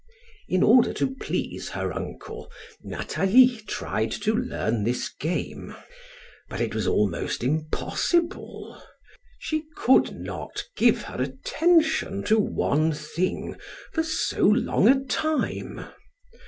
In 0.47 0.63
order 0.63 0.93
to 0.93 1.13
please 1.17 1.69
her 1.69 1.93
uncle, 1.93 2.51
Nathalie 2.81 3.61
tried 3.67 4.09
to 4.23 4.33
learn 4.35 4.83
this 4.83 5.09
game; 5.09 5.75
but 6.49 6.59
it 6.59 6.73
was 6.73 6.87
almost 6.87 7.43
impossible. 7.43 8.81
She 9.37 9.65
could 9.75 10.15
not 10.15 10.63
give 10.75 11.03
her 11.03 11.21
attention 11.21 12.23
to 12.23 12.39
one 12.39 12.93
thing 12.93 13.57
for 13.93 14.01
so 14.01 14.43
long 14.47 14.87
a 14.87 14.99
time. 15.05 15.85